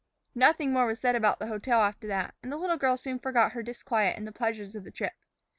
[0.33, 3.51] Nothing more was said about the hotel after that, and the little girl soon forgot
[3.51, 5.13] her disquiet in the pleasures of the trip.